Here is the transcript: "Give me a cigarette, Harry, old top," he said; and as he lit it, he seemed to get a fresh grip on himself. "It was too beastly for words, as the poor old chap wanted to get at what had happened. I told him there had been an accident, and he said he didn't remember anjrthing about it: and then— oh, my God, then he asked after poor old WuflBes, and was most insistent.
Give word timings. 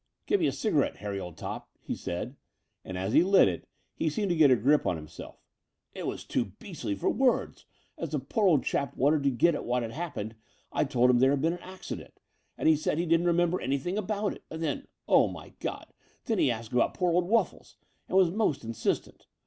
"Give 0.25 0.39
me 0.39 0.47
a 0.47 0.51
cigarette, 0.51 0.95
Harry, 0.97 1.19
old 1.19 1.37
top," 1.37 1.69
he 1.79 1.93
said; 1.93 2.35
and 2.83 2.97
as 2.97 3.13
he 3.13 3.21
lit 3.21 3.47
it, 3.47 3.67
he 3.93 4.09
seemed 4.09 4.29
to 4.29 4.35
get 4.35 4.49
a 4.49 4.55
fresh 4.55 4.63
grip 4.63 4.87
on 4.87 4.95
himself. 4.95 5.45
"It 5.93 6.07
was 6.07 6.23
too 6.23 6.53
beastly 6.57 6.95
for 6.95 7.11
words, 7.11 7.65
as 7.99 8.09
the 8.09 8.17
poor 8.17 8.47
old 8.47 8.65
chap 8.65 8.97
wanted 8.97 9.21
to 9.21 9.29
get 9.29 9.53
at 9.53 9.63
what 9.63 9.83
had 9.83 9.91
happened. 9.91 10.33
I 10.71 10.85
told 10.85 11.11
him 11.11 11.19
there 11.19 11.29
had 11.29 11.41
been 11.43 11.53
an 11.53 11.59
accident, 11.59 12.19
and 12.57 12.67
he 12.67 12.75
said 12.75 12.97
he 12.97 13.05
didn't 13.05 13.27
remember 13.27 13.59
anjrthing 13.59 13.95
about 13.97 14.33
it: 14.33 14.41
and 14.49 14.63
then— 14.63 14.87
oh, 15.07 15.27
my 15.27 15.49
God, 15.59 15.93
then 16.25 16.39
he 16.39 16.49
asked 16.49 16.73
after 16.73 16.97
poor 16.97 17.11
old 17.11 17.29
WuflBes, 17.29 17.75
and 18.07 18.17
was 18.17 18.31
most 18.31 18.63
insistent. 18.63 19.27